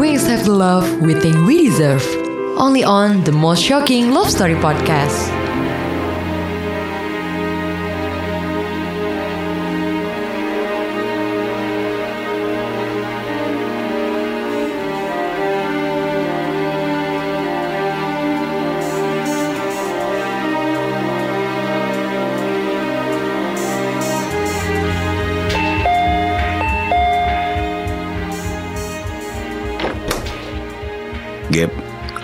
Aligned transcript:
We 0.00 0.14
accept 0.14 0.46
the 0.46 0.52
love 0.52 1.02
we 1.02 1.12
think 1.12 1.46
we 1.46 1.68
deserve. 1.68 2.02
Only 2.56 2.82
on 2.82 3.22
the 3.24 3.32
most 3.32 3.62
shocking 3.62 4.12
love 4.12 4.30
story 4.30 4.54
podcast. 4.54 5.39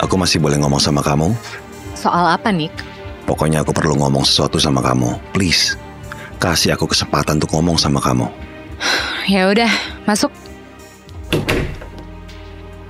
Aku 0.06 0.14
masih 0.14 0.38
boleh 0.38 0.56
ngomong 0.62 0.78
sama 0.78 1.02
kamu? 1.02 1.34
Soal 1.98 2.30
apa, 2.30 2.54
Nick? 2.54 2.72
Pokoknya 3.26 3.66
aku 3.66 3.74
perlu 3.74 3.98
ngomong 3.98 4.22
sesuatu 4.22 4.62
sama 4.62 4.78
kamu. 4.78 5.18
Please, 5.34 5.74
kasih 6.38 6.78
aku 6.78 6.86
kesempatan 6.86 7.42
untuk 7.42 7.50
ngomong 7.58 7.76
sama 7.76 7.98
kamu. 7.98 8.30
Ya 9.26 9.50
udah, 9.50 9.66
masuk. 10.06 10.30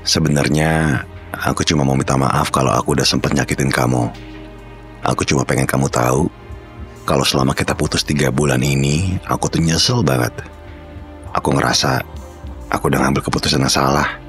Sebenarnya, 0.05 1.01
aku 1.33 1.65
cuma 1.65 1.80
mau 1.80 1.97
minta 1.97 2.12
maaf 2.12 2.52
kalau 2.52 2.77
aku 2.77 2.93
udah 2.93 3.09
sempet 3.09 3.33
nyakitin 3.33 3.73
kamu. 3.73 4.12
Aku 5.01 5.24
cuma 5.24 5.48
pengen 5.48 5.65
kamu 5.65 5.88
tahu, 5.88 6.29
kalau 7.09 7.24
selama 7.24 7.57
kita 7.57 7.73
putus 7.73 8.05
tiga 8.05 8.29
bulan 8.29 8.60
ini, 8.60 9.16
aku 9.24 9.48
tuh 9.48 9.65
nyesel 9.65 10.05
banget. 10.05 10.35
Aku 11.33 11.57
ngerasa, 11.57 12.05
aku 12.69 12.93
udah 12.93 13.01
ngambil 13.09 13.24
keputusan 13.24 13.65
yang 13.65 13.73
salah. 13.73 14.26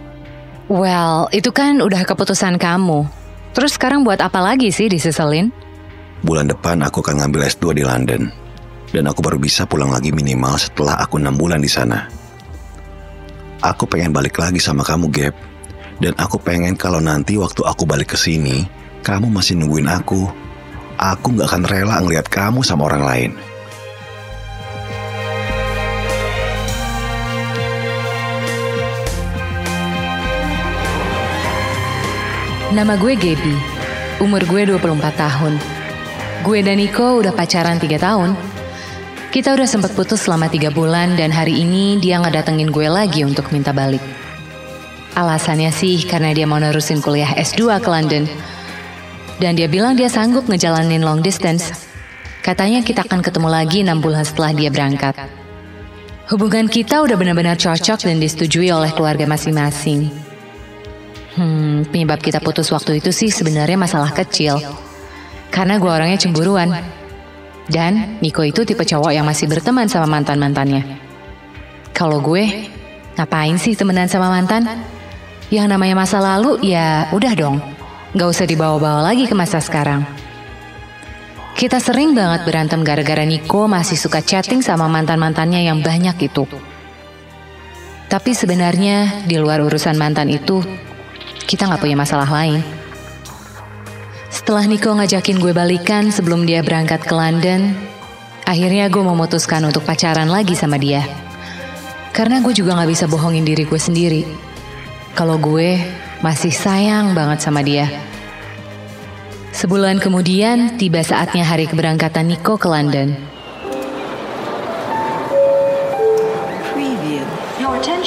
Well, 0.68 1.32
itu 1.32 1.48
kan 1.56 1.80
udah 1.80 2.04
keputusan 2.04 2.60
kamu. 2.60 3.08
Terus 3.56 3.80
sekarang 3.80 4.04
buat 4.04 4.20
apa 4.20 4.44
lagi 4.44 4.68
sih 4.68 4.92
diseselin? 4.92 5.48
Bulan 6.28 6.52
depan 6.52 6.84
aku 6.84 7.00
akan 7.00 7.24
ngambil 7.24 7.48
S2 7.48 7.72
di 7.72 7.84
London. 7.88 8.28
Dan 8.92 9.08
aku 9.08 9.24
baru 9.24 9.40
bisa 9.40 9.64
pulang 9.64 9.92
lagi 9.92 10.12
minimal 10.12 10.60
setelah 10.60 11.00
aku 11.00 11.20
enam 11.20 11.40
bulan 11.40 11.64
di 11.64 11.72
sana. 11.72 12.08
Aku 13.64 13.88
pengen 13.88 14.12
balik 14.12 14.36
lagi 14.38 14.60
sama 14.60 14.84
kamu, 14.84 15.08
Gap. 15.08 15.36
Dan 15.98 16.14
aku 16.20 16.38
pengen 16.38 16.78
kalau 16.78 17.02
nanti 17.02 17.40
waktu 17.40 17.64
aku 17.66 17.88
balik 17.88 18.14
ke 18.14 18.18
sini, 18.20 18.68
kamu 19.02 19.32
masih 19.32 19.58
nungguin 19.58 19.90
aku. 19.90 20.30
Aku 21.00 21.34
nggak 21.34 21.48
akan 21.48 21.64
rela 21.66 21.96
ngelihat 22.04 22.28
kamu 22.28 22.62
sama 22.62 22.92
orang 22.92 23.04
lain. 23.08 23.32
Nama 32.78 32.94
gue 32.94 33.18
Gaby. 33.18 33.56
Umur 34.22 34.46
gue 34.46 34.70
24 34.70 35.02
tahun. 35.18 35.58
Gue 36.46 36.62
dan 36.62 36.78
Nico 36.78 37.18
udah 37.18 37.34
pacaran 37.34 37.82
3 37.82 37.90
tahun. 37.98 38.38
Kita 39.34 39.58
udah 39.58 39.66
sempat 39.66 39.98
putus 39.98 40.30
selama 40.30 40.46
3 40.46 40.70
bulan 40.70 41.18
dan 41.18 41.34
hari 41.34 41.58
ini 41.58 41.98
dia 41.98 42.22
ngedatengin 42.22 42.70
gue 42.70 42.86
lagi 42.86 43.26
untuk 43.26 43.50
minta 43.50 43.74
balik. 43.74 44.06
Alasannya 45.18 45.74
sih 45.74 46.06
karena 46.06 46.38
dia 46.38 46.46
mau 46.46 46.62
nerusin 46.62 47.02
kuliah 47.02 47.34
S2 47.34 47.82
ke 47.82 47.90
London. 47.90 48.30
Dan 49.42 49.58
dia 49.58 49.66
bilang 49.66 49.98
dia 49.98 50.06
sanggup 50.06 50.46
ngejalanin 50.46 51.02
long 51.02 51.26
distance. 51.26 51.74
Katanya 52.46 52.86
kita 52.86 53.10
akan 53.10 53.26
ketemu 53.26 53.50
lagi 53.50 53.82
6 53.82 54.06
bulan 54.06 54.22
setelah 54.22 54.54
dia 54.54 54.70
berangkat. 54.70 55.18
Hubungan 56.30 56.70
kita 56.70 57.02
udah 57.02 57.18
benar-benar 57.18 57.58
cocok 57.58 58.06
dan 58.06 58.22
disetujui 58.22 58.70
oleh 58.70 58.94
keluarga 58.94 59.26
masing-masing. 59.26 60.27
Hmm, 61.38 61.86
penyebab 61.94 62.18
kita 62.18 62.42
putus 62.42 62.74
waktu 62.74 62.98
itu 62.98 63.14
sih 63.14 63.30
sebenarnya 63.30 63.78
masalah 63.78 64.10
kecil. 64.10 64.58
Karena 65.54 65.78
gue 65.78 65.92
orangnya 65.92 66.18
cemburuan. 66.18 66.74
Dan 67.70 68.18
Niko 68.24 68.42
itu 68.42 68.66
tipe 68.66 68.82
cowok 68.82 69.14
yang 69.14 69.28
masih 69.28 69.46
berteman 69.46 69.86
sama 69.86 70.10
mantan-mantannya. 70.10 70.98
Kalau 71.94 72.18
gue, 72.24 72.68
ngapain 73.14 73.58
sih 73.62 73.78
temenan 73.78 74.10
sama 74.10 74.34
mantan? 74.34 74.66
Yang 75.54 75.68
namanya 75.70 75.96
masa 76.00 76.18
lalu, 76.18 76.58
ya 76.66 77.12
udah 77.14 77.34
dong. 77.38 77.62
Gak 78.18 78.30
usah 78.34 78.48
dibawa-bawa 78.50 79.14
lagi 79.14 79.30
ke 79.30 79.36
masa 79.38 79.62
sekarang. 79.62 80.08
Kita 81.58 81.82
sering 81.82 82.14
banget 82.14 82.46
berantem 82.46 82.82
gara-gara 82.86 83.26
Niko 83.26 83.66
masih 83.66 83.98
suka 83.98 84.22
chatting 84.22 84.62
sama 84.62 84.90
mantan-mantannya 84.90 85.66
yang 85.66 85.82
banyak 85.86 86.18
itu. 86.30 86.46
Tapi 88.08 88.32
sebenarnya 88.32 89.28
di 89.28 89.36
luar 89.36 89.60
urusan 89.60 90.00
mantan 90.00 90.32
itu, 90.32 90.64
kita 91.48 91.64
nggak 91.64 91.80
punya 91.80 91.96
masalah 91.96 92.28
lain. 92.28 92.60
Setelah 94.28 94.68
Niko 94.68 94.92
ngajakin 94.92 95.40
gue 95.40 95.56
balikan 95.56 96.12
sebelum 96.12 96.44
dia 96.44 96.60
berangkat 96.60 97.08
ke 97.08 97.14
London, 97.16 97.72
akhirnya 98.44 98.92
gue 98.92 99.00
memutuskan 99.00 99.64
untuk 99.64 99.88
pacaran 99.88 100.28
lagi 100.28 100.54
sama 100.54 100.76
dia. 100.76 101.08
Karena 102.12 102.44
gue 102.44 102.52
juga 102.52 102.76
nggak 102.76 102.92
bisa 102.92 103.06
bohongin 103.08 103.48
diri 103.48 103.64
gue 103.64 103.80
sendiri. 103.80 104.28
Kalau 105.16 105.40
gue 105.40 105.80
masih 106.20 106.52
sayang 106.52 107.16
banget 107.16 107.40
sama 107.40 107.64
dia. 107.64 107.88
Sebulan 109.56 109.98
kemudian, 109.98 110.78
tiba 110.78 111.02
saatnya 111.02 111.42
hari 111.42 111.66
keberangkatan 111.66 112.30
Niko 112.30 112.62
ke 112.62 112.70
London. 112.70 113.18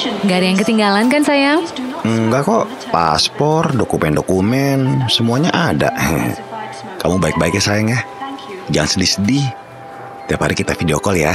Gak 0.01 0.37
ada 0.37 0.47
yang 0.47 0.61
ketinggalan 0.61 1.11
kan 1.11 1.27
sayang? 1.27 1.61
Enggak 2.01 2.49
kok, 2.49 2.65
paspor, 2.89 3.77
dokumen-dokumen, 3.77 5.05
semuanya 5.13 5.53
ada. 5.53 5.93
Kamu 7.01 7.21
baik-baik 7.21 7.61
ya 7.61 7.63
sayang 7.63 7.93
ya. 7.93 8.01
Jangan 8.73 8.89
sedih-sedih. 8.97 9.47
Tiap 10.29 10.41
hari 10.41 10.55
kita 10.57 10.73
video 10.79 11.03
call 11.03 11.21
ya. 11.21 11.35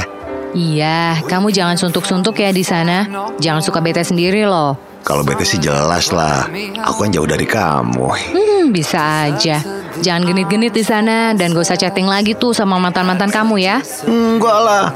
Iya, 0.56 1.20
kamu 1.28 1.52
jangan 1.52 1.76
suntuk-suntuk 1.76 2.40
ya 2.40 2.50
di 2.50 2.64
sana. 2.64 3.04
Jangan 3.36 3.60
suka 3.60 3.84
bete 3.84 4.00
sendiri 4.00 4.48
loh. 4.48 4.74
Kalau 5.06 5.22
bete 5.22 5.46
sih 5.46 5.62
jelas 5.62 6.10
lah. 6.10 6.48
Aku 6.82 7.06
kan 7.06 7.14
jauh 7.14 7.28
dari 7.28 7.46
kamu. 7.46 8.06
Hmm, 8.34 8.74
bisa 8.74 9.30
aja. 9.30 9.62
Jangan 10.02 10.26
genit-genit 10.26 10.74
di 10.74 10.82
sana 10.82 11.30
dan 11.36 11.54
gak 11.54 11.62
usah 11.62 11.78
chatting 11.78 12.10
lagi 12.10 12.34
tuh 12.34 12.50
sama 12.50 12.80
mantan-mantan 12.80 13.30
kamu 13.30 13.62
ya. 13.62 13.78
Enggak 14.08 14.58
lah. 14.64 14.90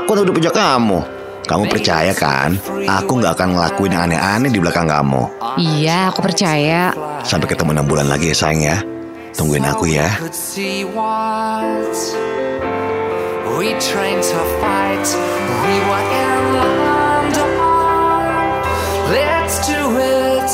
Aku 0.00 0.16
udah 0.16 0.34
punya 0.34 0.50
kamu. 0.50 1.15
Kamu 1.46 1.70
percaya 1.70 2.10
kan? 2.10 2.58
Aku 2.84 3.22
nggak 3.22 3.38
akan 3.38 3.48
ngelakuin 3.54 3.94
yang 3.94 4.10
aneh-aneh 4.10 4.50
di 4.50 4.58
belakang 4.58 4.90
kamu. 4.90 5.30
Iya, 5.62 6.10
aku 6.10 6.20
percaya. 6.26 6.90
Sampai 7.22 7.46
ketemu 7.46 7.70
enam 7.78 7.86
bulan 7.86 8.10
lagi 8.10 8.34
ya 8.34 8.36
sayang 8.36 8.62
ya. 8.66 8.78
Tungguin 9.30 9.62
aku 9.62 9.86
ya. 9.86 10.10
We 13.56 13.72
trained 13.80 14.20
to 14.20 14.40
fight. 14.60 15.06
We 15.64 15.74
were 15.88 16.06
in 16.12 16.40
London. 16.60 17.48
Let's 19.16 19.64
do 19.64 19.80
it. 19.96 20.50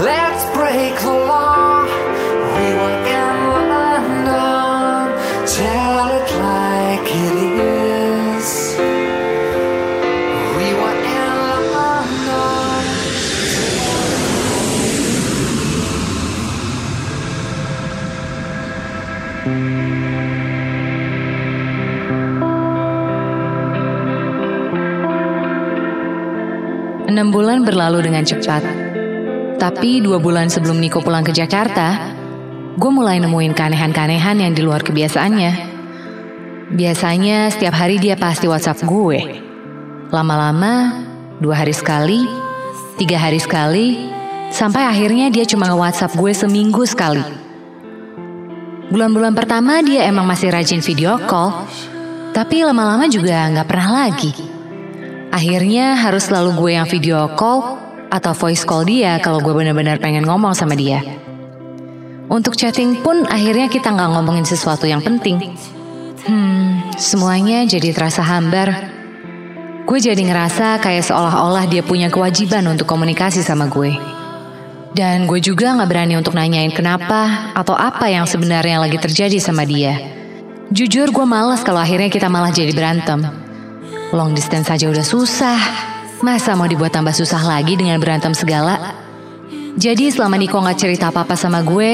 Let's 0.00 0.48
break 0.56 0.96
the 1.02 1.12
law. 1.28 1.84
Berlalu 27.68 28.08
dengan 28.08 28.24
cepat. 28.24 28.64
Tapi 29.60 30.00
dua 30.00 30.16
bulan 30.16 30.48
sebelum 30.48 30.80
Niko 30.80 31.04
pulang 31.04 31.20
ke 31.20 31.36
Jakarta, 31.36 32.16
gue 32.80 32.90
mulai 32.94 33.20
nemuin 33.20 33.52
keanehan-keanehan 33.52 34.40
yang 34.40 34.56
di 34.56 34.64
luar 34.64 34.80
kebiasaannya. 34.80 35.76
Biasanya 36.72 37.52
setiap 37.52 37.76
hari 37.76 38.00
dia 38.00 38.16
pasti 38.16 38.48
WhatsApp 38.48 38.80
gue. 38.88 39.44
Lama-lama, 40.08 41.04
dua 41.36 41.60
hari 41.60 41.76
sekali, 41.76 42.24
tiga 42.96 43.20
hari 43.20 43.36
sekali, 43.36 44.08
sampai 44.48 44.88
akhirnya 44.88 45.28
dia 45.28 45.44
cuma 45.44 45.68
nge-WhatsApp 45.68 46.16
gue 46.16 46.32
seminggu 46.32 46.88
sekali. 46.88 47.24
Bulan-bulan 48.88 49.36
pertama 49.36 49.84
dia 49.84 50.08
emang 50.08 50.24
masih 50.24 50.48
rajin 50.48 50.80
video 50.80 51.20
call, 51.28 51.68
tapi 52.32 52.64
lama-lama 52.64 53.04
juga 53.04 53.52
nggak 53.52 53.68
pernah 53.68 54.08
lagi. 54.08 54.57
Akhirnya 55.28 55.92
harus 55.94 56.28
selalu 56.28 56.56
gue 56.56 56.70
yang 56.72 56.88
video 56.88 57.28
call 57.36 57.76
atau 58.08 58.32
voice 58.32 58.64
call 58.64 58.88
dia 58.88 59.20
kalau 59.20 59.44
gue 59.44 59.52
benar-benar 59.52 60.00
pengen 60.00 60.24
ngomong 60.24 60.56
sama 60.56 60.72
dia. 60.72 61.04
Untuk 62.28 62.56
chatting 62.56 63.00
pun 63.00 63.24
akhirnya 63.28 63.72
kita 63.72 63.92
nggak 63.92 64.10
ngomongin 64.16 64.44
sesuatu 64.44 64.84
yang 64.84 65.00
penting. 65.00 65.56
Hmm, 66.28 66.92
semuanya 66.96 67.64
jadi 67.64 67.92
terasa 67.92 68.20
hambar. 68.20 68.68
Gue 69.88 69.96
jadi 69.96 70.20
ngerasa 70.20 70.76
kayak 70.84 71.08
seolah-olah 71.08 71.64
dia 71.64 71.80
punya 71.80 72.12
kewajiban 72.12 72.68
untuk 72.68 72.84
komunikasi 72.84 73.40
sama 73.40 73.72
gue. 73.72 73.96
Dan 74.92 75.24
gue 75.24 75.40
juga 75.40 75.72
gak 75.76 75.88
berani 75.88 76.16
untuk 76.16 76.36
nanyain 76.36 76.72
kenapa 76.72 77.52
atau 77.56 77.76
apa 77.76 78.08
yang 78.08 78.24
sebenarnya 78.28 78.80
lagi 78.80 79.00
terjadi 79.00 79.40
sama 79.40 79.64
dia. 79.64 79.96
Jujur 80.68 81.08
gue 81.08 81.26
males 81.28 81.64
kalau 81.64 81.80
akhirnya 81.80 82.12
kita 82.12 82.28
malah 82.28 82.52
jadi 82.52 82.72
berantem. 82.76 83.47
Long 84.08 84.32
distance 84.32 84.72
aja 84.72 84.88
udah 84.88 85.04
susah. 85.04 85.60
Masa 86.24 86.56
mau 86.56 86.64
dibuat 86.64 86.96
tambah 86.96 87.12
susah 87.12 87.44
lagi 87.44 87.76
dengan 87.76 88.00
berantem 88.00 88.32
segala? 88.32 88.96
Jadi 89.78 90.10
selama 90.10 90.40
Niko 90.40 90.58
gak 90.58 90.80
cerita 90.80 91.12
apa-apa 91.12 91.36
sama 91.36 91.60
gue, 91.62 91.90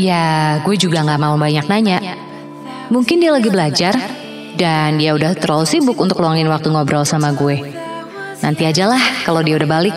ya 0.00 0.58
gue 0.64 0.74
juga 0.80 1.04
gak 1.04 1.20
mau 1.20 1.36
banyak 1.36 1.68
nanya. 1.68 2.00
Mungkin 2.88 3.20
dia 3.20 3.30
lagi 3.30 3.52
belajar, 3.52 3.94
dan 4.58 4.98
dia 4.98 5.12
udah 5.14 5.36
terlalu 5.38 5.68
sibuk 5.68 5.94
untuk 6.00 6.18
luangin 6.18 6.48
waktu 6.50 6.72
ngobrol 6.72 7.04
sama 7.06 7.30
gue. 7.36 7.62
Nanti 8.42 8.64
ajalah 8.66 9.28
kalau 9.28 9.44
dia 9.44 9.54
udah 9.60 9.68
balik, 9.68 9.94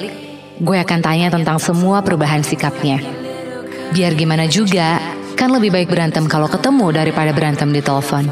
gue 0.60 0.78
akan 0.78 1.00
tanya 1.02 1.34
tentang 1.34 1.58
semua 1.58 2.04
perubahan 2.06 2.44
sikapnya. 2.46 3.00
Biar 3.96 4.14
gimana 4.14 4.46
juga, 4.46 5.02
kan 5.40 5.50
lebih 5.50 5.72
baik 5.74 5.90
berantem 5.90 6.28
kalau 6.28 6.46
ketemu 6.46 6.94
daripada 6.94 7.32
berantem 7.34 7.72
di 7.74 7.82
telepon. 7.82 8.28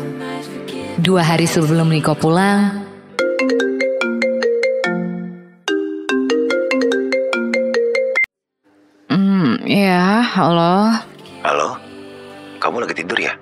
Dua 0.99 1.23
hari 1.23 1.47
sebelum 1.47 1.89
Niko 1.89 2.13
pulang, 2.13 2.88
halo. 10.39 10.73
Halo? 11.43 11.69
Kamu 12.63 12.79
lagi 12.79 12.95
tidur 12.95 13.19
ya? 13.19 13.35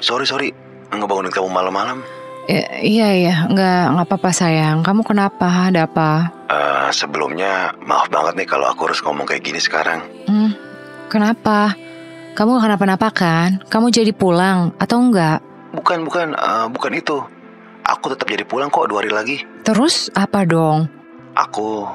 Sorry, 0.00 0.28
sorry. 0.28 0.52
Ngebangunin 0.92 1.32
kamu 1.32 1.48
malam-malam. 1.48 2.04
I- 2.44 2.84
iya, 2.84 3.08
iya, 3.16 3.34
nggak, 3.48 3.82
nggak 3.96 4.06
apa-apa 4.12 4.30
sayang. 4.30 4.84
Kamu 4.84 5.00
kenapa? 5.00 5.72
Ada 5.72 5.88
apa? 5.88 6.10
Eh, 6.52 6.88
sebelumnya, 6.92 7.72
maaf 7.80 8.12
banget 8.12 8.44
nih 8.44 8.48
kalau 8.48 8.68
aku 8.68 8.92
harus 8.92 9.00
ngomong 9.00 9.24
kayak 9.24 9.40
gini 9.40 9.56
sekarang. 9.56 10.04
Hmm, 10.28 10.52
kenapa? 11.08 11.72
Kamu 12.36 12.60
gak 12.60 12.64
kenapa-napa 12.68 13.08
kan? 13.14 13.48
Kamu 13.70 13.88
jadi 13.88 14.12
pulang 14.12 14.76
atau 14.76 15.00
enggak? 15.00 15.40
Bukan, 15.72 16.04
bukan, 16.04 16.36
eh, 16.36 16.66
bukan 16.68 16.92
itu. 16.92 17.24
Aku 17.84 18.12
tetap 18.12 18.28
jadi 18.28 18.44
pulang 18.44 18.68
kok 18.68 18.90
dua 18.92 19.00
hari 19.00 19.12
lagi. 19.12 19.36
Terus 19.64 20.12
apa 20.12 20.44
dong? 20.44 20.92
Aku... 21.38 21.88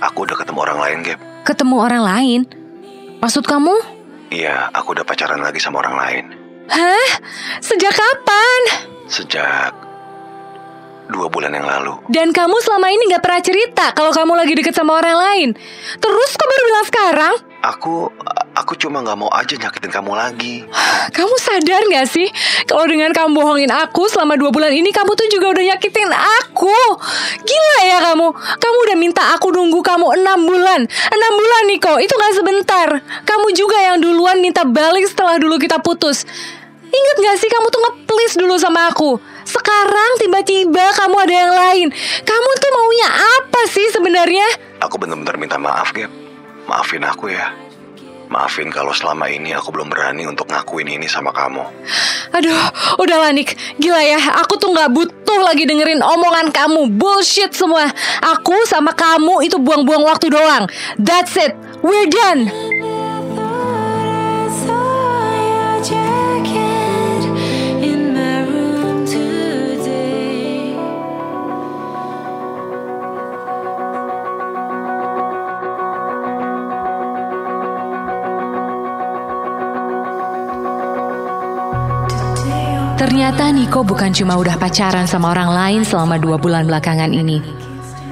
Aku 0.00 0.18
udah 0.24 0.36
ketemu 0.36 0.58
orang 0.64 0.78
lain, 0.80 0.98
Gap. 1.04 1.18
Ketemu 1.44 1.76
orang 1.80 2.02
lain? 2.04 2.40
Maksud 3.24 3.48
kamu? 3.48 3.72
Iya, 4.28 4.68
aku 4.76 4.92
udah 4.92 5.00
pacaran 5.00 5.40
lagi 5.40 5.56
sama 5.56 5.80
orang 5.80 5.96
lain. 5.96 6.24
Hah? 6.68 7.08
Sejak 7.64 7.96
kapan? 7.96 8.60
Sejak... 9.08 9.72
Dua 11.08 11.32
bulan 11.32 11.56
yang 11.56 11.64
lalu. 11.64 12.04
Dan 12.12 12.36
kamu 12.36 12.52
selama 12.60 12.92
ini 12.92 13.08
gak 13.08 13.24
pernah 13.24 13.40
cerita 13.40 13.96
kalau 13.96 14.12
kamu 14.12 14.36
lagi 14.36 14.52
deket 14.52 14.76
sama 14.76 15.00
orang 15.00 15.16
lain. 15.16 15.48
Terus 16.04 16.30
kok 16.36 16.48
baru 16.48 16.62
bilang 16.68 16.86
sekarang? 16.92 17.34
Aku... 17.64 18.12
Aku 18.54 18.78
cuma 18.78 19.02
nggak 19.02 19.18
mau 19.18 19.26
aja 19.34 19.58
nyakitin 19.58 19.90
kamu 19.90 20.14
lagi. 20.14 20.62
Kamu 21.10 21.34
sadar 21.42 21.82
gak 21.90 22.06
sih? 22.06 22.30
Kalau 22.70 22.86
dengan 22.86 23.10
kamu 23.10 23.34
bohongin 23.34 23.66
aku 23.66 24.06
selama 24.06 24.38
dua 24.38 24.54
bulan 24.54 24.70
ini 24.70 24.94
kamu 24.94 25.10
tuh 25.18 25.26
juga 25.26 25.58
udah 25.58 25.74
nyakitin 25.74 26.06
aku. 26.14 26.78
Gila 27.42 27.78
ya 27.82 27.98
kamu. 28.08 28.30
Kamu 28.30 28.76
udah 28.86 28.96
minta 28.96 29.22
aku 29.34 29.50
nunggu 29.50 29.82
kamu 29.82 30.06
enam 30.22 30.46
bulan. 30.46 30.86
Enam 30.86 31.32
bulan 31.34 31.62
Niko, 31.66 31.98
itu 31.98 32.14
gak 32.14 32.34
sebentar. 32.38 32.88
Kamu 33.26 33.46
juga 33.58 33.74
yang 33.82 33.98
duluan 33.98 34.38
minta 34.38 34.62
balik 34.62 35.10
setelah 35.10 35.34
dulu 35.42 35.58
kita 35.58 35.82
putus. 35.82 36.22
Ingat 36.94 37.16
gak 37.26 37.36
sih 37.42 37.50
kamu 37.50 37.66
tuh 37.74 37.80
nge-please 37.82 38.38
dulu 38.38 38.54
sama 38.54 38.86
aku. 38.86 39.18
Sekarang 39.42 40.10
tiba-tiba 40.22 40.94
kamu 40.94 41.16
ada 41.26 41.34
yang 41.34 41.52
lain. 41.52 41.88
Kamu 42.22 42.50
tuh 42.62 42.70
maunya 42.70 43.10
apa 43.10 43.60
sih 43.66 43.90
sebenarnya? 43.90 44.46
Aku 44.78 44.94
bener-bener 44.94 45.34
minta 45.42 45.58
maaf, 45.58 45.90
Gap. 45.90 46.23
Maafin 46.64 47.04
aku 47.04 47.28
ya. 47.32 47.52
Maafin 48.32 48.72
kalau 48.72 48.90
selama 48.90 49.28
ini 49.28 49.52
aku 49.52 49.70
belum 49.70 49.92
berani 49.92 50.24
untuk 50.24 50.48
ngakuin 50.48 50.88
ini 50.88 51.06
sama 51.06 51.30
kamu. 51.30 51.62
Aduh, 52.34 52.64
udah 52.98 53.30
Nik. 53.30 53.54
Gila 53.78 54.00
ya, 54.02 54.18
aku 54.42 54.56
tuh 54.58 54.72
nggak 54.72 54.90
butuh 54.90 55.40
lagi 55.44 55.68
dengerin 55.68 56.00
omongan 56.02 56.50
kamu. 56.50 56.88
Bullshit 56.98 57.52
semua. 57.54 57.86
Aku 58.24 58.56
sama 58.66 58.96
kamu 58.96 59.44
itu 59.46 59.60
buang-buang 59.60 60.02
waktu 60.08 60.32
doang. 60.32 60.66
That's 60.98 61.36
it. 61.36 61.54
We're 61.84 62.08
done. 62.08 62.73
Ternyata 83.14 83.46
Niko 83.54 83.86
bukan 83.86 84.10
cuma 84.10 84.34
udah 84.34 84.58
pacaran 84.58 85.06
sama 85.06 85.30
orang 85.30 85.54
lain 85.54 85.82
selama 85.86 86.18
dua 86.18 86.34
bulan 86.34 86.66
belakangan 86.66 87.14
ini. 87.14 87.38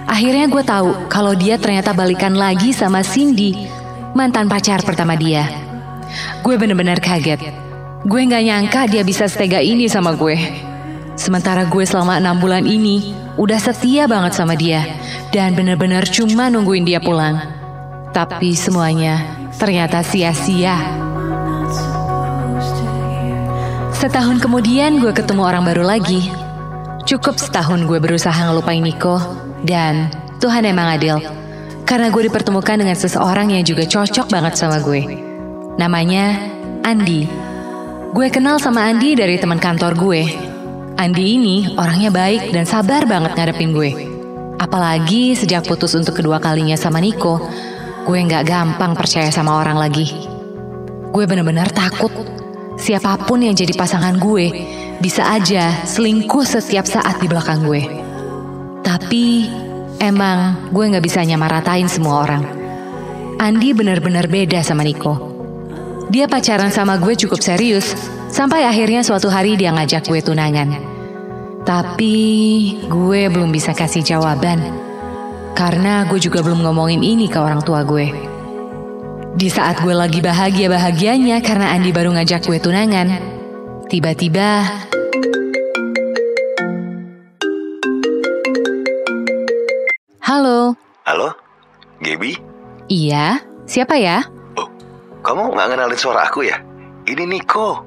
Akhirnya 0.06 0.46
gue 0.46 0.62
tahu 0.62 1.10
kalau 1.10 1.34
dia 1.34 1.58
ternyata 1.58 1.90
balikan 1.90 2.38
lagi 2.38 2.70
sama 2.70 3.02
Cindy, 3.02 3.66
mantan 4.14 4.46
pacar 4.46 4.78
pertama 4.87 5.19
dia. 5.19 5.50
Gue 6.46 6.54
bener-bener 6.54 7.02
kaget. 7.02 7.43
Gue 8.06 8.31
gak 8.31 8.46
nyangka 8.46 8.87
dia 8.87 9.02
bisa 9.02 9.26
setega 9.26 9.58
ini 9.58 9.90
sama 9.90 10.14
gue. 10.14 10.38
Sementara 11.19 11.66
gue 11.66 11.82
selama 11.82 12.22
enam 12.22 12.38
bulan 12.38 12.62
ini 12.62 13.10
udah 13.34 13.58
setia 13.58 14.06
banget 14.06 14.38
sama 14.38 14.54
dia 14.54 14.87
dan 15.34 15.58
bener-bener 15.58 16.06
cuma 16.14 16.46
nungguin 16.46 16.87
dia 16.87 17.02
pulang. 17.02 17.43
Tapi 18.14 18.54
semuanya 18.54 19.19
ternyata 19.58 20.06
sia-sia. 20.06 20.78
Setahun 24.02 24.43
kemudian 24.43 24.99
gue 24.99 25.14
ketemu 25.14 25.46
orang 25.46 25.62
baru 25.62 25.87
lagi. 25.87 26.26
Cukup 27.06 27.38
setahun 27.38 27.87
gue 27.87 28.02
berusaha 28.02 28.34
ngelupain 28.34 28.82
Niko 28.82 29.14
dan 29.62 30.10
Tuhan 30.43 30.66
emang 30.66 30.99
adil. 30.99 31.22
Karena 31.87 32.10
gue 32.10 32.26
dipertemukan 32.26 32.82
dengan 32.82 32.99
seseorang 32.99 33.54
yang 33.54 33.62
juga 33.62 33.87
cocok 33.87 34.26
banget 34.26 34.58
sama 34.58 34.82
gue. 34.82 35.06
Namanya 35.78 36.34
Andi. 36.82 37.31
Gue 38.10 38.26
kenal 38.26 38.58
sama 38.58 38.90
Andi 38.90 39.14
dari 39.14 39.38
teman 39.38 39.62
kantor 39.62 39.94
gue. 39.94 40.26
Andi 40.99 41.38
ini 41.38 41.56
orangnya 41.78 42.10
baik 42.10 42.50
dan 42.50 42.66
sabar 42.66 43.06
banget 43.06 43.38
ngadepin 43.38 43.70
gue. 43.70 43.90
Apalagi 44.58 45.38
sejak 45.38 45.62
putus 45.62 45.94
untuk 45.94 46.19
kedua 46.19 46.43
kalinya 46.43 46.75
sama 46.75 46.99
Niko, 46.99 47.38
gue 48.02 48.19
nggak 48.19 48.50
gampang 48.50 48.99
percaya 48.99 49.31
sama 49.31 49.62
orang 49.62 49.78
lagi. 49.78 50.11
Gue 51.14 51.23
bener-bener 51.23 51.71
takut 51.71 52.41
siapa 52.82 53.14
pun 53.22 53.38
yang 53.46 53.54
jadi 53.54 53.78
pasangan 53.78 54.18
gue 54.18 54.50
bisa 54.98 55.22
aja 55.30 55.86
selingkuh 55.86 56.42
setiap 56.42 56.82
saat 56.82 57.22
di 57.22 57.30
belakang 57.30 57.62
gue. 57.62 57.82
Tapi 58.82 59.46
emang 60.02 60.66
gue 60.74 60.84
nggak 60.90 61.06
bisa 61.06 61.22
nyamaratain 61.22 61.86
semua 61.86 62.26
orang. 62.26 62.42
Andi 63.38 63.70
benar-benar 63.70 64.26
beda 64.26 64.66
sama 64.66 64.82
Niko. 64.82 65.30
Dia 66.10 66.26
pacaran 66.26 66.74
sama 66.74 66.98
gue 66.98 67.14
cukup 67.14 67.38
serius, 67.38 67.94
sampai 68.28 68.66
akhirnya 68.66 69.06
suatu 69.06 69.30
hari 69.30 69.54
dia 69.54 69.70
ngajak 69.70 70.10
gue 70.10 70.18
tunangan. 70.18 70.74
Tapi 71.62 72.18
gue 72.90 73.20
belum 73.30 73.54
bisa 73.54 73.70
kasih 73.70 74.02
jawaban, 74.02 74.58
karena 75.54 76.02
gue 76.10 76.18
juga 76.18 76.42
belum 76.42 76.66
ngomongin 76.66 77.06
ini 77.06 77.30
ke 77.30 77.38
orang 77.38 77.62
tua 77.62 77.86
gue. 77.86 78.31
Di 79.32 79.48
saat 79.48 79.80
gue 79.80 79.94
lagi 79.96 80.20
bahagia-bahagianya 80.20 81.40
karena 81.42 81.72
Andi 81.74 81.90
baru 81.90 82.12
ngajak 82.14 82.44
gue 82.46 82.58
tunangan, 82.60 83.08
tiba-tiba 83.88 84.62
Halo, 90.22 90.74
Halo? 91.04 91.34
Gaby? 92.02 92.38
iya, 92.90 93.38
siapa 93.66 93.94
ya? 93.98 94.26
Oh, 94.58 94.66
kamu 95.22 95.54
nggak 95.54 95.66
ngenalin 95.70 95.98
suara 95.98 96.26
aku 96.26 96.46
ya? 96.46 96.58
Ini 97.06 97.26
Niko. 97.26 97.82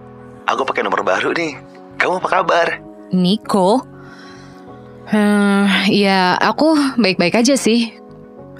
Aku 0.45 0.61
pakai 0.63 0.83
nomor 0.85 1.01
baru 1.01 1.31
nih. 1.33 1.57
Kamu 1.97 2.19
apa 2.21 2.29
kabar? 2.41 2.67
Niko? 3.11 3.81
Hmm, 5.09 5.65
ya 5.89 6.35
aku 6.37 6.75
baik-baik 6.97 7.37
aja 7.37 7.55
sih. 7.55 7.93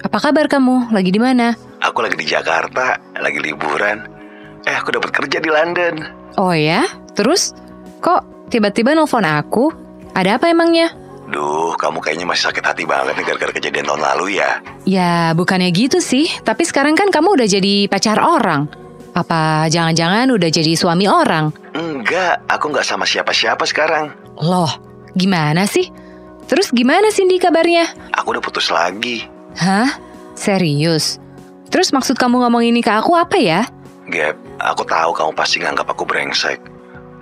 Apa 0.02 0.18
kabar 0.20 0.46
kamu? 0.46 0.92
Lagi 0.94 1.10
di 1.10 1.20
mana? 1.20 1.54
Aku 1.86 2.02
lagi 2.02 2.18
di 2.18 2.26
Jakarta, 2.26 2.98
lagi 3.14 3.38
liburan. 3.38 4.02
Eh, 4.66 4.74
aku 4.74 4.90
dapat 4.90 5.14
kerja 5.14 5.38
di 5.38 5.46
London. 5.46 6.02
Oh 6.34 6.50
ya? 6.50 6.82
Terus? 7.14 7.54
Kok 8.02 8.50
tiba-tiba 8.50 8.90
nelfon 8.90 9.22
aku? 9.22 9.70
Ada 10.10 10.42
apa 10.42 10.50
emangnya? 10.50 10.90
Duh, 11.30 11.78
kamu 11.78 12.02
kayaknya 12.02 12.26
masih 12.26 12.50
sakit 12.50 12.64
hati 12.66 12.82
banget 12.82 13.14
nih 13.14 13.24
gara-gara 13.30 13.52
kejadian 13.54 13.86
tahun 13.86 14.02
lalu 14.02 14.42
ya. 14.42 14.50
Ya 14.82 15.30
bukannya 15.38 15.70
gitu 15.70 16.02
sih, 16.02 16.26
tapi 16.42 16.66
sekarang 16.66 16.98
kan 16.98 17.14
kamu 17.14 17.38
udah 17.38 17.46
jadi 17.46 17.86
pacar 17.86 18.18
orang. 18.18 18.66
Apa 19.14 19.70
jangan-jangan 19.70 20.26
udah 20.34 20.50
jadi 20.50 20.74
suami 20.74 21.06
orang? 21.06 21.54
Enggak, 21.74 22.46
aku 22.50 22.74
nggak 22.74 22.86
sama 22.86 23.06
siapa-siapa 23.06 23.62
sekarang. 23.62 24.10
Loh, 24.42 24.70
gimana 25.14 25.70
sih? 25.70 25.86
Terus 26.50 26.74
gimana 26.74 27.14
Cindy 27.14 27.38
kabarnya? 27.38 27.90
Aku 28.10 28.34
udah 28.34 28.42
putus 28.42 28.74
lagi. 28.74 29.22
Hah? 29.58 29.98
Serius? 30.34 31.22
Terus 31.70 31.90
maksud 31.90 32.16
kamu 32.16 32.46
ngomong 32.46 32.62
ini 32.62 32.80
ke 32.80 32.90
aku 32.90 33.14
apa 33.18 33.36
ya? 33.36 33.66
Gap, 34.06 34.38
aku 34.62 34.86
tahu 34.86 35.10
kamu 35.10 35.32
pasti 35.34 35.58
nganggap 35.58 35.90
aku 35.90 36.06
brengsek, 36.06 36.62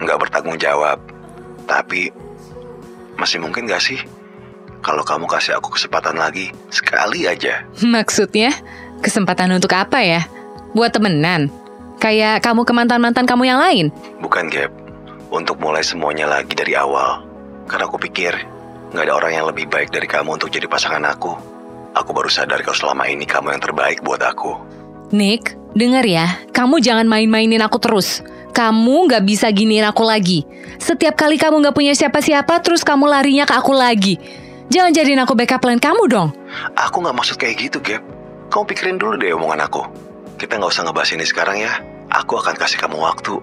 nggak 0.04 0.20
bertanggung 0.20 0.60
jawab. 0.60 1.00
Tapi 1.64 2.12
masih 3.16 3.40
mungkin 3.40 3.64
gak 3.64 3.80
sih 3.80 3.96
kalau 4.84 5.00
kamu 5.00 5.24
kasih 5.24 5.56
aku 5.56 5.72
kesempatan 5.72 6.20
lagi 6.20 6.52
sekali 6.68 7.24
aja? 7.24 7.64
Maksudnya 7.80 8.52
kesempatan 9.00 9.56
untuk 9.56 9.72
apa 9.72 10.04
ya? 10.04 10.28
Buat 10.76 11.00
temenan? 11.00 11.48
Kayak 12.02 12.44
kamu 12.44 12.68
ke 12.68 12.72
mantan-mantan 12.76 13.24
kamu 13.24 13.48
yang 13.48 13.56
lain? 13.56 13.88
Bukan 14.20 14.52
Gap, 14.52 14.68
untuk 15.32 15.56
mulai 15.56 15.80
semuanya 15.80 16.28
lagi 16.28 16.52
dari 16.52 16.76
awal. 16.76 17.24
Karena 17.64 17.88
aku 17.88 17.96
pikir 17.96 18.36
nggak 18.92 19.08
ada 19.08 19.14
orang 19.16 19.32
yang 19.32 19.46
lebih 19.48 19.64
baik 19.72 19.88
dari 19.88 20.04
kamu 20.04 20.36
untuk 20.36 20.52
jadi 20.52 20.68
pasangan 20.68 21.00
aku. 21.00 21.53
Aku 21.94 22.10
baru 22.10 22.26
sadar 22.26 22.58
kalau 22.66 22.74
selama 22.74 23.06
ini 23.06 23.22
kamu 23.22 23.54
yang 23.54 23.62
terbaik 23.62 24.02
buat 24.02 24.18
aku. 24.18 24.58
Nick, 25.14 25.54
denger 25.78 26.02
ya, 26.02 26.26
kamu 26.50 26.82
jangan 26.82 27.06
main-mainin 27.06 27.62
aku 27.62 27.78
terus. 27.78 28.20
Kamu 28.54 29.10
gak 29.10 29.26
bisa 29.26 29.50
giniin 29.50 29.86
aku 29.86 30.02
lagi. 30.06 30.46
Setiap 30.78 31.14
kali 31.18 31.38
kamu 31.38 31.62
gak 31.62 31.74
punya 31.74 31.94
siapa-siapa, 31.94 32.62
terus 32.62 32.82
kamu 32.82 33.06
larinya 33.06 33.46
ke 33.46 33.54
aku 33.54 33.74
lagi. 33.74 34.18
Jangan 34.74 34.90
jadiin 34.90 35.22
aku 35.22 35.38
backup 35.38 35.62
plan 35.62 35.78
kamu 35.78 36.08
dong. 36.08 36.28
Aku 36.74 37.04
nggak 37.04 37.14
maksud 37.14 37.36
kayak 37.36 37.68
gitu, 37.68 37.78
Gap. 37.84 38.00
Kamu 38.48 38.64
pikirin 38.64 38.96
dulu 38.96 39.20
deh 39.20 39.34
omongan 39.36 39.66
aku. 39.66 39.84
Kita 40.40 40.56
nggak 40.56 40.72
usah 40.72 40.82
ngebahas 40.88 41.10
ini 41.14 41.24
sekarang 41.26 41.60
ya. 41.60 41.78
Aku 42.10 42.38
akan 42.40 42.56
kasih 42.56 42.80
kamu 42.80 42.96
waktu. 42.96 43.38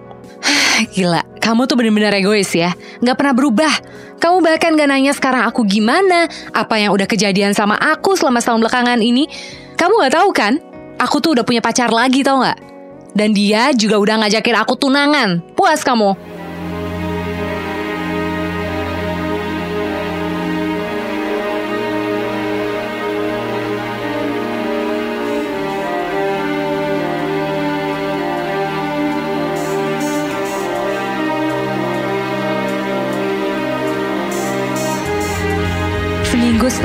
Gila, 0.98 1.22
kamu 1.38 1.70
tuh 1.70 1.78
bener-bener 1.78 2.14
egois 2.18 2.50
ya. 2.54 2.74
Gak 3.02 3.18
pernah 3.18 3.34
berubah. 3.38 3.74
Kamu 4.22 4.42
bahkan 4.42 4.78
gak 4.78 4.90
nanya 4.90 5.14
sekarang 5.14 5.46
aku 5.46 5.66
gimana, 5.66 6.30
apa 6.54 6.78
yang 6.78 6.94
udah 6.94 7.10
kejadian 7.10 7.54
sama 7.58 7.78
aku 7.78 8.14
selama 8.18 8.42
setahun 8.42 8.62
belakangan 8.62 9.00
ini. 9.02 9.30
Kamu 9.78 10.02
gak 10.02 10.14
tahu 10.14 10.30
kan? 10.34 10.54
Aku 11.02 11.18
tuh 11.18 11.34
udah 11.34 11.46
punya 11.46 11.62
pacar 11.62 11.90
lagi 11.90 12.22
tau 12.22 12.42
gak? 12.46 12.58
Dan 13.12 13.34
dia 13.34 13.74
juga 13.74 13.98
udah 13.98 14.26
ngajakin 14.26 14.58
aku 14.62 14.74
tunangan. 14.78 15.42
Puas 15.58 15.82
kamu? 15.82 16.14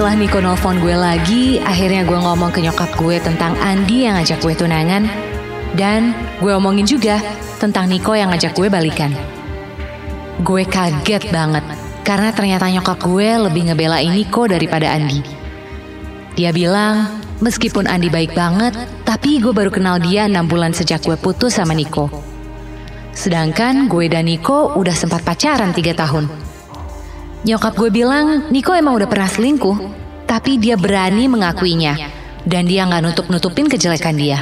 Setelah 0.06 0.22
Niko 0.22 0.38
nelfon 0.38 0.78
gue 0.78 0.94
lagi, 0.94 1.58
akhirnya 1.66 2.06
gue 2.06 2.14
ngomong 2.14 2.54
ke 2.54 2.62
nyokap 2.62 2.94
gue 2.94 3.18
tentang 3.18 3.58
Andi 3.58 4.06
yang 4.06 4.14
ngajak 4.14 4.38
gue 4.38 4.54
tunangan. 4.54 5.02
Dan 5.74 6.14
gue 6.38 6.54
omongin 6.54 6.86
juga 6.86 7.18
tentang 7.58 7.90
Niko 7.90 8.14
yang 8.14 8.30
ngajak 8.30 8.54
gue 8.54 8.70
balikan. 8.70 9.10
Gue 10.46 10.62
kaget 10.62 11.26
banget, 11.34 11.66
karena 12.06 12.30
ternyata 12.30 12.70
nyokap 12.70 13.02
gue 13.02 13.50
lebih 13.50 13.66
ngebelain 13.66 14.14
Niko 14.14 14.46
daripada 14.46 14.94
Andi. 14.94 15.26
Dia 16.38 16.54
bilang, 16.54 17.18
meskipun 17.42 17.90
Andi 17.90 18.06
baik 18.06 18.30
banget, 18.30 18.78
tapi 19.02 19.42
gue 19.42 19.50
baru 19.50 19.74
kenal 19.74 19.98
dia 19.98 20.30
6 20.30 20.38
bulan 20.46 20.70
sejak 20.70 21.02
gue 21.02 21.18
putus 21.18 21.58
sama 21.58 21.74
Niko. 21.74 22.06
Sedangkan 23.10 23.90
gue 23.90 24.06
dan 24.06 24.30
Niko 24.30 24.70
udah 24.78 24.94
sempat 24.94 25.26
pacaran 25.26 25.74
3 25.74 25.98
tahun. 25.98 26.45
Nyokap 27.44 27.76
gue 27.76 27.90
bilang 27.92 28.48
Niko 28.48 28.72
emang 28.72 28.96
udah 28.96 29.08
pernah 29.10 29.28
selingkuh, 29.28 29.76
tapi 30.24 30.56
dia 30.56 30.78
berani 30.78 31.28
mengakuinya. 31.28 31.94
Dan 32.46 32.64
dia 32.70 32.86
nggak 32.86 33.02
nutup-nutupin 33.02 33.66
kejelekan 33.66 34.14
dia. 34.14 34.38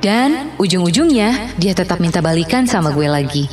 Dan 0.00 0.54
ujung-ujungnya 0.56 1.58
dia 1.60 1.76
tetap 1.76 2.00
minta 2.00 2.22
balikan 2.24 2.64
sama 2.64 2.94
gue 2.94 3.04
lagi. 3.04 3.44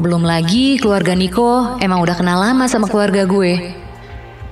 Belum 0.00 0.24
lagi 0.24 0.80
keluarga 0.80 1.12
Niko 1.12 1.76
emang 1.82 2.00
udah 2.00 2.16
kenal 2.16 2.40
lama 2.40 2.64
sama 2.70 2.88
keluarga 2.88 3.28
gue. 3.28 3.76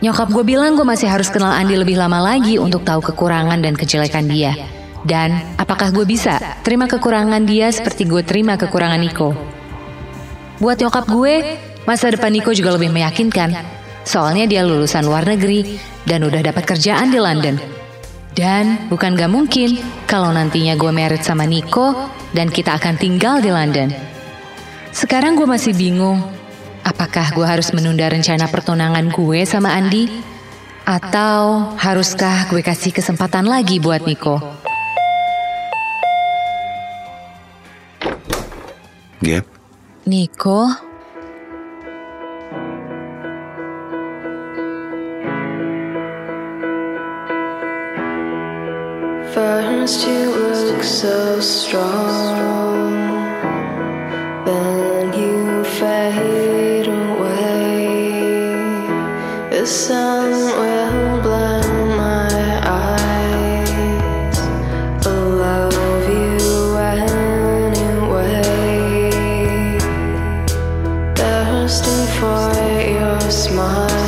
Nyokap 0.04 0.28
gue 0.33 0.45
bilang 0.45 0.76
gue 0.76 0.85
masih 0.85 1.09
harus 1.09 1.33
kenal 1.33 1.57
Andi 1.57 1.78
lebih 1.78 1.97
lama 1.97 2.21
lagi 2.21 2.61
untuk 2.61 2.85
tahu 2.85 3.00
kekurangan 3.00 3.61
dan 3.64 3.78
kejelekan 3.78 4.28
dia. 4.28 4.52
Dan 5.00 5.57
apakah 5.57 5.88
gue 5.88 6.04
bisa 6.04 6.37
terima 6.61 6.85
kekurangan 6.85 7.49
dia 7.49 7.73
seperti 7.73 8.04
gue 8.04 8.21
terima 8.21 8.61
kekurangan 8.61 9.00
Niko? 9.00 9.33
Buat 10.61 10.85
nyokap 10.85 11.09
gue, 11.09 11.35
Masa 11.89 12.13
depan 12.13 12.33
Niko 12.33 12.53
juga 12.53 12.77
lebih 12.77 12.93
meyakinkan. 12.93 13.57
Soalnya 14.05 14.49
dia 14.49 14.63
lulusan 14.65 15.05
luar 15.05 15.25
negeri 15.29 15.81
dan 16.05 16.25
udah 16.25 16.41
dapat 16.41 16.65
kerjaan 16.65 17.13
di 17.13 17.21
London. 17.21 17.57
Dan 18.31 18.89
bukan 18.89 19.19
gak 19.19 19.33
mungkin 19.33 19.77
kalau 20.07 20.31
nantinya 20.31 20.79
gue 20.79 20.93
merit 20.95 21.27
sama 21.27 21.45
Niko 21.45 21.93
dan 22.31 22.49
kita 22.49 22.79
akan 22.79 22.95
tinggal 22.97 23.43
di 23.43 23.51
London. 23.51 23.91
Sekarang 24.95 25.35
gue 25.35 25.47
masih 25.47 25.75
bingung, 25.75 26.23
apakah 26.87 27.31
gue 27.35 27.47
harus 27.47 27.71
menunda 27.75 28.07
rencana 28.07 28.47
pertunangan 28.51 29.07
gue 29.11 29.47
sama 29.47 29.75
Andi? 29.75 30.09
Atau 30.87 31.75
haruskah 31.79 32.51
gue 32.51 32.65
kasih 32.65 32.91
kesempatan 32.91 33.47
lagi 33.47 33.79
buat 33.79 34.03
Niko? 34.03 34.41
Gap, 39.21 39.45
Niko? 40.09 40.90
First 49.91 50.07
you 50.07 50.31
look 50.31 50.85
so 50.85 51.41
strong, 51.41 52.37
then 54.45 55.13
you 55.13 55.65
fade 55.65 56.87
away. 56.87 58.47
The 59.51 59.67
sun 59.67 60.31
will 60.61 61.23
blind 61.23 61.89
my 61.97 62.61
eyes. 62.71 64.39
I 65.05 65.09
love 65.43 66.09
you 66.09 66.77
anyway. 66.95 68.31
Thirsting 71.17 72.07
for 72.21 72.47
your 72.95 73.21
smile. 73.29 74.00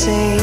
say 0.00 0.39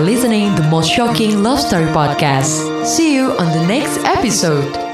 listening 0.00 0.54
the 0.54 0.62
most 0.62 0.90
shocking 0.90 1.42
love 1.42 1.60
story 1.60 1.86
podcast. 1.86 2.86
See 2.86 3.14
you 3.14 3.32
on 3.38 3.52
the 3.52 3.66
next 3.66 3.98
episode. 4.04 4.89